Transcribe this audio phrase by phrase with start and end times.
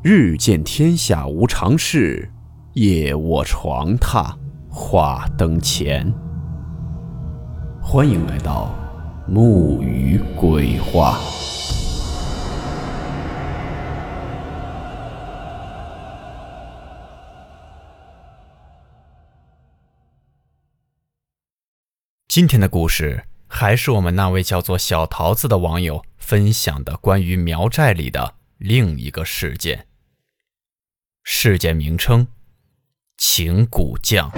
[0.00, 2.30] 日见天下无常事，
[2.74, 4.32] 夜卧床榻
[4.70, 6.14] 话灯前。
[7.82, 8.72] 欢迎来到
[9.26, 11.18] 木鱼鬼话。
[22.28, 29.87] 今天的故事还是我们那位叫做小桃子的网友分享的关于苗寨里的另一个事件。
[31.30, 32.26] 事件名称：
[33.18, 34.32] 请骨匠。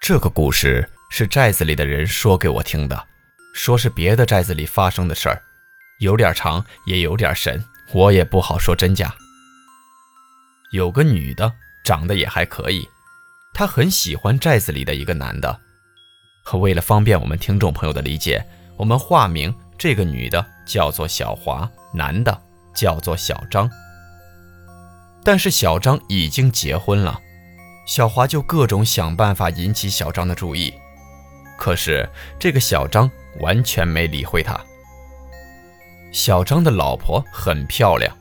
[0.00, 3.08] 这个故事是寨子里的人说给我听的，
[3.52, 5.42] 说是别的寨子里发生的事儿，
[5.98, 7.62] 有点长，也有点神，
[7.92, 9.12] 我也不好说真假。
[10.70, 11.52] 有个女的，
[11.84, 12.88] 长得也还可以。
[13.54, 15.60] 他很喜欢寨子里的一个男的，
[16.54, 18.44] 为了方便我们听众朋友的理解，
[18.76, 22.42] 我们化名这个女的叫做小华，男的
[22.74, 23.70] 叫做小张。
[25.22, 27.20] 但是小张已经结婚了，
[27.86, 30.72] 小华就各种想办法引起小张的注意，
[31.58, 32.08] 可是
[32.40, 33.08] 这个小张
[33.40, 34.58] 完全没理会他。
[36.10, 38.16] 小张的老婆很漂亮，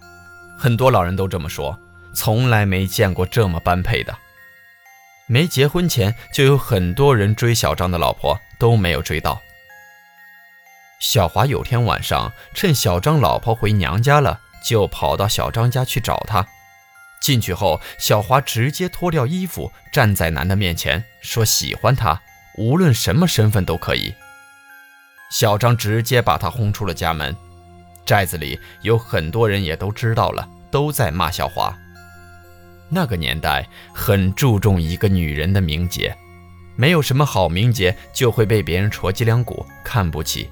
[0.59, 1.77] 很多老人都这么说，
[2.13, 4.15] 从来没见过这么般配的。
[5.31, 9.41] 没结婚前就有很多人追小张的老婆，都没有追到。
[10.99, 16.45] 小华有天晚上趁小张老婆回娘家了，就跑到小张家去找他。
[17.21, 22.21] 进去后，小华直接脱掉衣服站在男的面前，说喜欢他，
[22.57, 24.13] 无论什么身份都可以。
[25.31, 27.33] 小张直接把他轰出了家门。
[28.05, 31.73] 寨子里有很多人也都知道了，都在骂小华。
[32.93, 36.13] 那个年代很注重一个女人的名节，
[36.75, 40.49] 没有什么好名节就会被别人戳脊梁骨，看不起。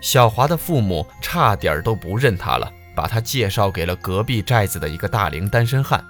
[0.00, 6.04] 小华的父母差点都不认她了，把她介绍给了隔壁寨子的一个大龄单身汉。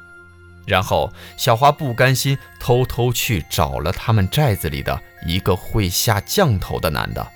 [0.67, 7.27] 然后小华不甘心，偷偷去找了他们寨子里的一个会下降头的男的，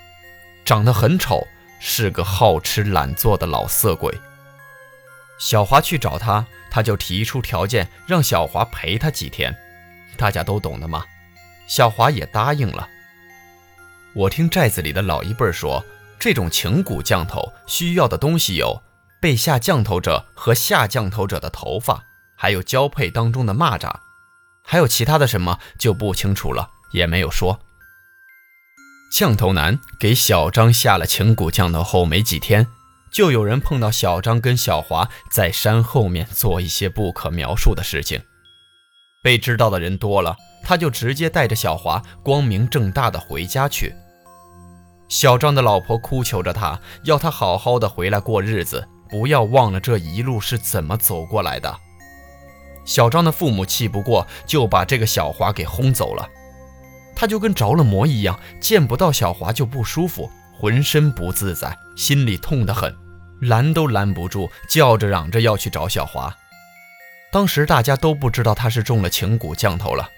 [0.64, 1.47] 长得很丑，
[1.78, 4.12] 是个好吃懒做的老色鬼。
[5.38, 6.47] 小华去找他。
[6.71, 9.56] 他就提出条件，让小华陪他几天，
[10.19, 11.03] 大家都懂的嘛。
[11.66, 12.87] 小华也答应了。
[14.12, 15.82] 我听寨子里的老一辈说，
[16.19, 18.82] 这种情蛊降头需要的东西有
[19.19, 22.05] 被下降头者和下降头者的头发，
[22.37, 23.91] 还有交配当中的蚂蚱，
[24.62, 27.59] 还有其他的什么就不清楚了，也没有说。
[29.10, 32.66] 降头男给小张下了情蛊降头后没几天。
[33.10, 38.22] 就有人碰到小张跟小华在山后面做一些不可描述的事情，
[39.22, 43.94] 被知道的人多了，他就直接带着小华光明正大的回家去。
[45.08, 51.75] 小张的老婆哭求着他，要他好好的回来过日子，不要忘了这一路是怎么走过来的。
[52.84, 56.28] 小张的父母气不过，就把这个小华给轰走了。
[57.16, 60.30] 他就跟着了魔一样，见不到小华就不舒服。
[60.58, 62.92] 浑身不自在，心里痛得很，
[63.42, 66.36] 拦都拦不住，叫着嚷着要去找小华。
[67.30, 70.10] 当时大家都不知道他是中了情蛊降头了。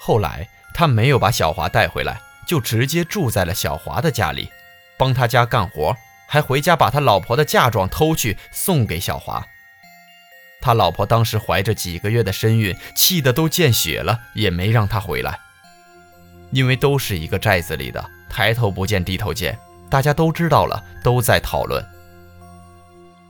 [0.00, 4.50] 后来他没有把小华带回来，就直接住在了小华的家里，
[4.96, 9.46] 帮他家干活，还回家把他老婆的嫁妆偷去送给小华。
[10.60, 15.38] 他老婆当时怀着几个月的身孕，气得都见血了，也没让他回来，
[16.50, 18.10] 因为都是一个寨子里的。
[18.28, 19.58] 抬头不见低头见，
[19.90, 21.84] 大家都知道了，都在讨论。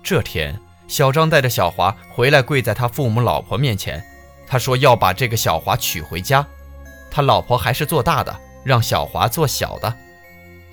[0.03, 4.03] 这天，小张带着小华回来，跪在他父母老婆面前，
[4.47, 6.47] 他说要把这个小华娶回家。
[7.11, 9.95] 他老婆还是做大的，让小华做小的。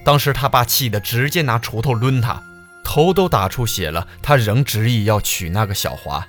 [0.04, 2.42] 当时他爸气得直接拿锄头抡他，
[2.84, 6.26] 头都打出血了，他仍执意要娶那个小华。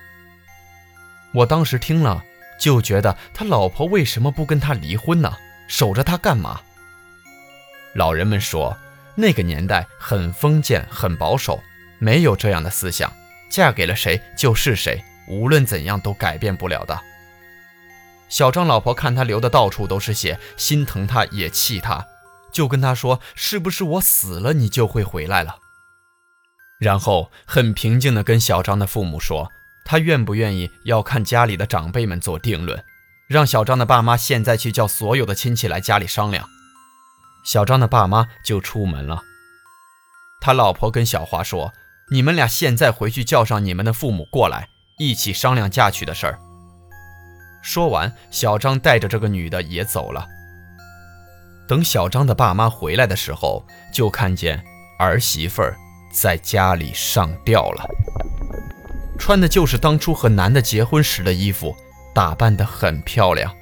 [1.32, 2.24] 我当时听了，
[2.58, 5.36] 就觉得他老婆为什么不跟他离婚呢？
[5.68, 6.60] 守着他干嘛？
[7.96, 8.76] 老人们说，
[9.14, 11.62] 那个年代很封建、很保守，
[11.98, 13.10] 没有这样的思想，
[13.50, 17.00] 嫁给了谁就是谁，无论怎样都改变不了的。
[18.28, 22.06] 小张老婆看他流的到处都是血，心疼他也气他，
[22.52, 25.56] 就跟他说：“是不是我死了你就会回来了？”
[26.78, 29.50] 然后很平静地跟小张的父母说
[29.86, 32.84] ：“他愿不愿意要看家里的长辈们做定论，
[33.26, 36.46] 让小张的爸妈现在去叫所有的亲戚来家里商量。”
[37.46, 39.22] 小张的爸妈就出门了。
[40.40, 41.72] 他老婆跟小华说
[42.10, 46.38] ：“你们俩现在回去叫上你们的父母过来，一起商量嫁娶的事儿。”
[47.62, 50.26] 说完，小张带着这个女的也走了。
[51.68, 54.62] 等小张的爸妈回来的时候，就看见
[54.98, 55.76] 儿媳妇儿
[56.12, 57.84] 在家里上吊了，
[59.18, 61.74] 穿的就是当初和男的结婚时的衣服，
[62.12, 63.52] 打扮得很漂亮。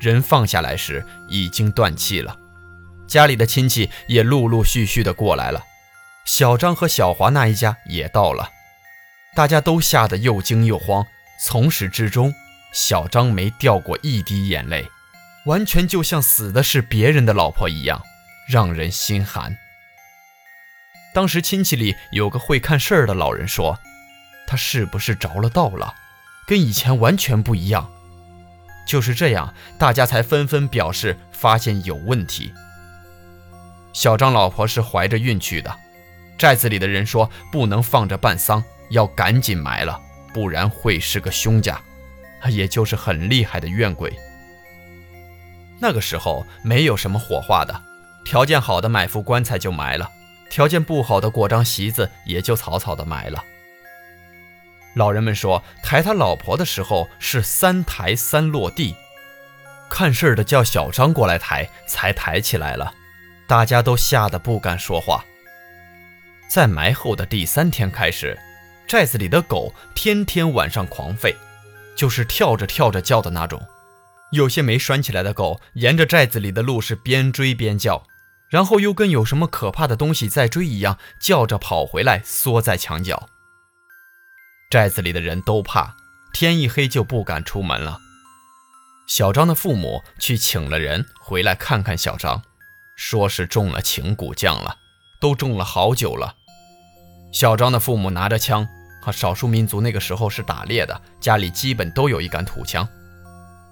[0.00, 2.36] 人放下来时已经断气了，
[3.08, 5.64] 家里的亲戚也陆陆续续的过来了，
[6.26, 8.50] 小张和小华那一家也到了，
[9.34, 11.06] 大家都吓得又惊又慌。
[11.40, 12.34] 从始至终，
[12.72, 14.86] 小张没掉过一滴眼泪。
[15.46, 18.02] 完全就像死的是别人的老婆一样，
[18.46, 19.56] 让人心寒。
[21.14, 23.78] 当时亲戚里有个会看事儿的老人说
[24.46, 25.94] ：“他是不是着了道了？
[26.46, 27.90] 跟以前完全不一样。”
[28.86, 32.52] 就是这样，大家才纷纷表示发现有问题。
[33.98, 35.76] 小张老婆是怀着孕去的，
[36.38, 40.00] 寨子里的人说不能放着办丧，要赶紧埋了，
[40.32, 41.82] 不然会是个凶家，
[42.48, 44.16] 也就是很厉害的怨鬼。
[45.80, 47.82] 那个时候没有什么火化的，
[48.24, 50.08] 条件好的买副棺材就埋了，
[50.48, 53.42] 条件不好的过张席子也就草草的埋了。
[54.94, 58.94] 老人们说抬他老婆的时候是三抬三落地，
[59.90, 62.94] 看事儿的叫小张过来抬，才抬起来了。
[63.48, 65.24] 大家都吓得不敢说话。
[66.48, 68.38] 在埋后的第三天开始，
[68.86, 71.34] 寨子里的狗天天晚上狂吠，
[71.96, 73.60] 就是跳着跳着叫的那种。
[74.32, 78.04] 有些没拴起来的狗，沿着寨子里的路是边追边叫，
[78.50, 83.30] 然后又跟有什么可怕的东西在追一样，叫着跑回来，缩在墙角。
[84.70, 85.96] 寨子里的人都怕，
[86.34, 87.98] 天一黑就不敢出门了。
[89.06, 92.42] 小张的父母去请了人回来看看小张，
[92.98, 94.76] 说是中了情蛊降了，
[95.20, 96.34] 都中了好久了。
[97.30, 98.66] 小张的父母拿着枪，
[99.00, 102.86] 和少数民族那个时候是打猎的，家里基本都有一杆土枪。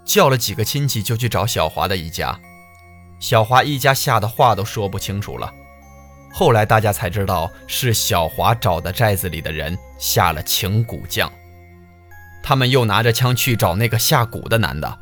[0.05, 2.39] 叫了几个亲戚，就去找小华的一家。
[3.19, 5.53] 小华一家吓得话都说不清楚了。
[6.33, 11.31] 后来大家才知道，是小华找的寨子里的人下了情蛊降。
[12.45, 14.99] 他们又拿着枪去找那个下蛊的男的，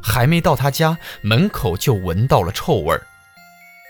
[0.00, 3.04] 还没到他家门口就闻到了臭味儿。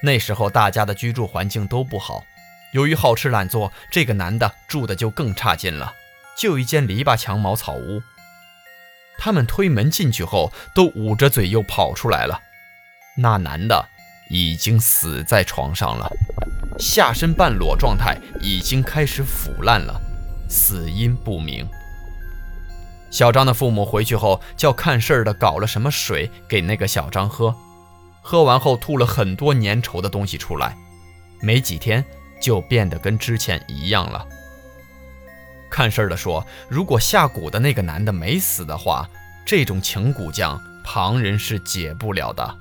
[0.04, 2.26] 那时候大家的居住环境都不好，
[2.72, 5.94] 由于好吃懒做，这个男的住的就更差劲了，
[6.36, 8.02] 就一间篱笆墙茅草屋。
[9.16, 12.38] 他们推门进去后，都捂着嘴又跑出来了。
[13.16, 13.88] 那男的
[14.28, 16.06] 已经死在床上了，
[16.78, 19.98] 下身半裸状态，已经开始腐烂了，
[20.50, 21.66] 死因不明。
[23.10, 27.56] 小张的父母回去后，叫看事儿的搞了什么水给那个小张喝，
[28.26, 30.74] 喝完后吐了很多粘稠的东西出来，
[31.42, 32.02] 没几天
[32.40, 34.26] 就变得跟之前一样了。
[35.70, 39.06] 看事儿的说：“如果下蛊的那个男的没死的话，
[39.44, 42.56] 这种情蛊将旁人是解不了的。”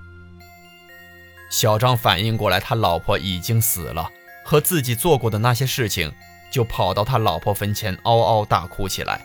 [1.49, 4.11] 小张反应过来，他老婆已经死了，
[4.43, 6.11] 和自己做过的那些事情，
[6.51, 9.21] 就跑到他老婆坟前嗷嗷大哭起来。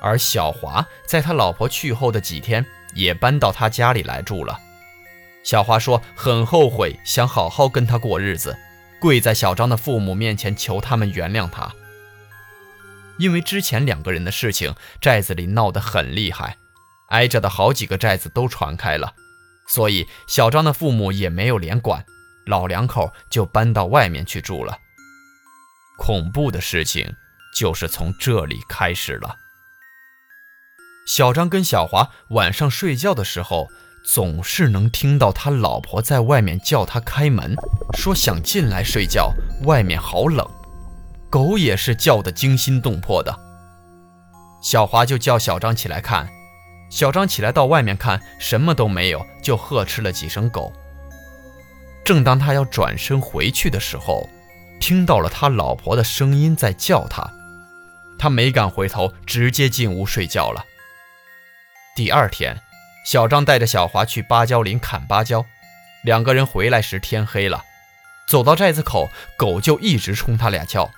[0.00, 2.64] 而小华在他老婆去后的几天，
[2.94, 4.58] 也搬到他家里来住了。
[5.42, 8.56] 小华说：“很后悔，想好好跟他过日子，
[9.00, 11.72] 跪在小张的父母面前求他们原谅他。”
[13.18, 16.56] 因为之前两个人的事情，寨子里闹得很厉害，
[17.08, 19.14] 挨着的好几个寨子都传开了，
[19.66, 22.04] 所以小张的父母也没有连管，
[22.46, 24.78] 老两口就搬到外面去住了。
[25.98, 27.16] 恐怖的事情
[27.56, 29.36] 就是从这里开始了。
[31.08, 33.68] 小张跟小华晚上睡觉的时候，
[34.04, 37.54] 总是能听到他老婆在外面叫他开门，
[37.96, 39.32] 说想进来睡觉，
[39.64, 40.46] 外面好冷。
[41.30, 43.38] 狗也是叫得惊心动魄的，
[44.62, 46.26] 小华就叫小张起来看，
[46.90, 50.72] 小张起来到外面看，什么都没有，就呵斥了几声狗。
[52.02, 54.26] 正当他要转身回去的时候，
[54.80, 57.30] 听到了他老婆的声音在叫他，
[58.18, 60.64] 他没敢回头，直接进屋睡觉了。
[61.94, 62.58] 第二天，
[63.08, 65.46] 小张带着小华去芭蕉林砍芭蕉，
[66.02, 67.64] 两个人回来时天黑了，
[68.26, 70.90] 走到寨子口，狗就一直冲他俩叫。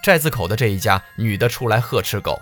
[0.00, 2.40] 寨子口的这一家女的出来呵斥狗，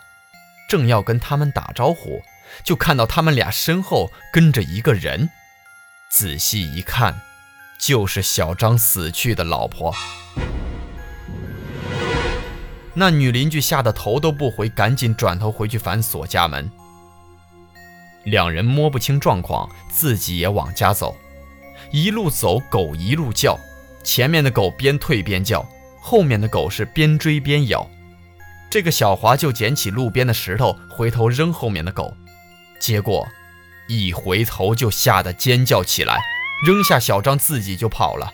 [0.68, 2.22] 正要跟他们打招呼，
[2.62, 5.30] 就看到他们俩身后跟着一个人。
[6.10, 7.18] 仔细一看，
[7.78, 9.94] 就是小张死去的老婆。
[12.92, 16.70] 那女邻居吓得头都不回，赶紧转头回去反锁家门。
[18.28, 21.16] 两人摸不清状况，自己也往家走。
[21.90, 23.58] 一路走，狗一路叫，
[24.04, 25.66] 前面的狗边退边叫。
[26.00, 27.86] 后面的狗是边追边咬，
[28.70, 32.14] 这个小华就捡起路边的石头，回头扔后面的狗。
[32.80, 33.26] 结果
[33.88, 36.18] 一回头就吓得尖叫起来，
[36.64, 38.32] 扔下小张自己就跑了。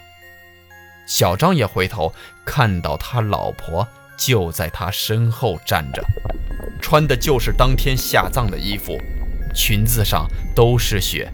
[1.07, 6.05] 小张也回头看到他老婆就在他身后站着，
[6.81, 8.97] 穿的就是当天下葬的衣服，
[9.55, 11.33] 裙子上都是血。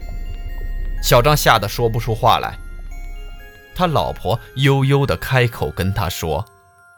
[1.02, 2.58] 小张吓得说不出话来。
[3.74, 6.44] 他老婆悠悠地开口跟他说：“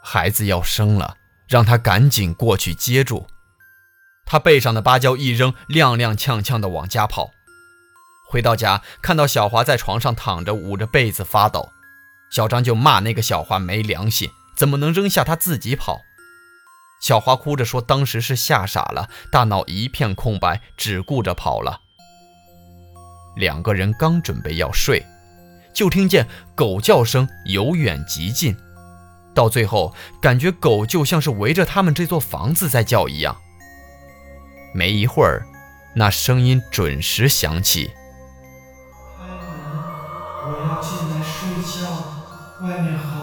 [0.02, 3.26] 孩子要生了，让他赶紧过去接住。”
[4.26, 7.30] 他背上的芭蕉一扔，踉踉跄跄地往家跑。
[8.28, 11.70] 回到家，看到小华在床上躺着，捂着被子发抖。
[12.30, 16.00] 小张就骂那个小华没良心，怎么能扔下他自己跑？
[17.02, 21.80] 小花哭着说：“当时是吓傻了，大脑一片空白，只顾着跑了。”
[23.34, 25.04] 两个人刚准备要睡，
[25.74, 28.56] 就听见狗叫声由远及近，
[29.34, 33.36] 到最后感觉狗就像是围着他们这座房子在叫一样。
[34.72, 35.44] 没一会儿，
[35.96, 37.90] 那声音准时响起
[39.18, 39.36] ：“开门，
[40.46, 41.90] 我要进来睡觉。”
[42.62, 43.21] 外面好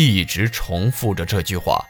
[0.00, 1.84] 一直重复着这句话，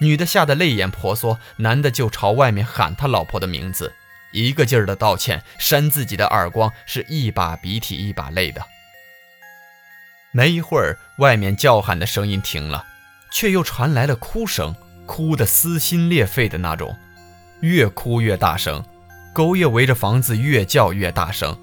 [0.00, 3.92] 女的吓得泪眼婆娑，男的就朝外面喊他老婆的名字，
[4.32, 8.64] 一个劲儿的道歉，扇自己的耳光，是一把鼻涕一把泪的。
[10.32, 12.86] 没一会儿，外面叫喊的声音停了，
[13.30, 16.96] 却又传来了哭声，哭得撕心裂肺的那种。
[17.60, 18.82] 越哭越大声，
[19.34, 21.54] 狗也围着房子越叫越大声。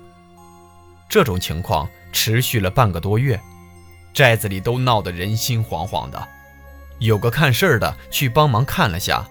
[1.09, 3.41] 这种情况持续了半个多月，
[4.13, 6.27] 寨子里都闹得人心惶惶的。
[6.99, 9.27] 有个看事儿的去帮忙看了下，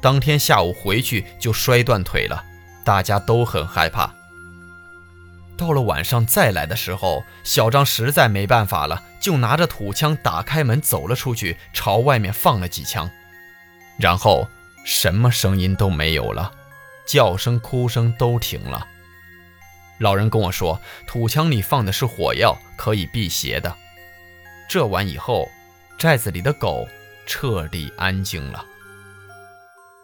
[0.00, 2.44] 当天下午回去就摔断腿了，
[2.84, 4.12] 大家都很害怕。
[5.56, 13.10] 到了晚上再来的时候，小张实在没办法了，就拿着土枪打开门走了出去，朝外面放了几枪，
[13.98, 14.48] 然后。
[14.84, 16.50] 什么声音都没有了，
[17.06, 18.84] 叫声、哭声都停了。
[19.98, 23.76] 老人跟我说，土枪里放的是火药，可以辟邪的。
[24.72, 25.50] 这完以后，
[25.98, 26.88] 寨子里的狗
[27.26, 28.64] 彻底安静了。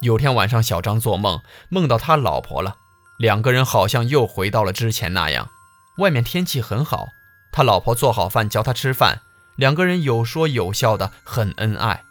[0.00, 2.76] 有天晚上，小张做梦，梦到他老婆了，
[3.16, 5.48] 两个人好像又回到了之前那样。
[5.96, 7.08] 外面天气很好，
[7.50, 9.22] 他老婆做好饭叫他吃饭，
[9.56, 12.04] 两个人有说有笑的，很恩爱。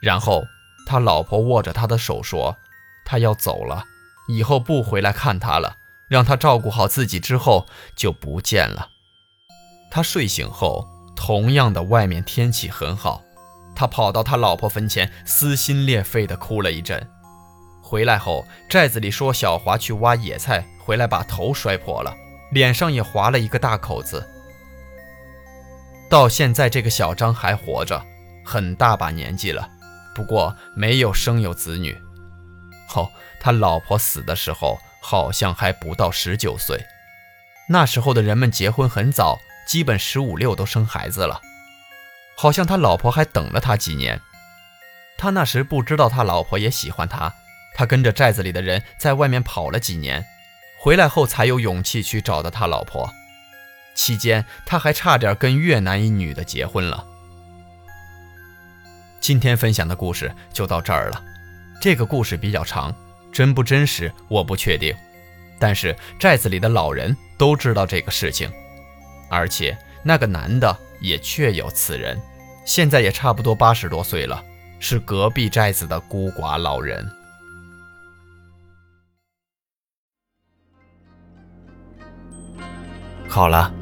[0.00, 0.46] 然后。
[0.88, 2.56] 他老婆握着他的手说
[3.04, 3.86] ：“他要走了，
[4.28, 5.78] 以后不回来看他了，
[6.08, 7.66] 让他照顾好自己。”之后
[7.96, 8.90] 就不见了。
[9.90, 13.24] 他睡醒后，同样的外面天气很好，
[13.74, 17.08] 他跑到他老婆坟前，撕心裂肺地哭了一阵。
[17.82, 22.14] 回来后，寨子里说小华去挖野菜回来，把头摔破了，
[22.52, 24.28] 脸上也划了一个大口子。
[26.08, 28.04] 到现在，这个小张还活着，
[28.44, 29.68] 很大把年纪了。
[30.14, 31.96] 不过没有生有子女，
[32.94, 36.84] 哦，他老婆死的时候好像还不到十九岁。
[37.68, 41.42] 那时候的人们结婚很早，基本十五六都生孩子了。
[42.36, 44.20] 好像他老婆还等了他几年。
[45.18, 47.34] 他那时不知道他老婆也喜欢他，
[47.74, 50.24] 他跟着寨子里的人在外面跑了几年，
[50.78, 53.10] 回来后才有勇气去找的他老婆。
[53.94, 57.06] 期间他还差点跟越南一女的结婚了。
[59.20, 61.24] 今天分享的故事就到这儿了。
[61.80, 62.94] 这个故事比较长，
[63.32, 64.94] 真不真实我不确定。
[65.58, 68.52] 但是寨子里的老人都知道这个事情，
[69.28, 72.20] 而且那个男的也确有此人，
[72.64, 74.42] 现在也差不多八十多岁了，
[74.80, 77.10] 是隔壁寨子的孤寡老人。
[83.28, 83.72] 好了，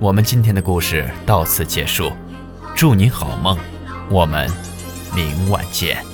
[0.00, 2.12] 我们今天的故事到此结束，
[2.74, 3.58] 祝你好梦，
[4.10, 4.48] 我们。
[5.14, 6.13] 明晚见。